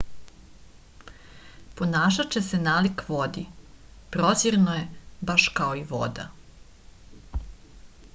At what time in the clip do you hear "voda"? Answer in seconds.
5.93-6.27